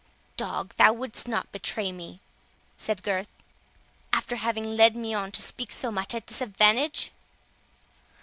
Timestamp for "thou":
0.77-0.93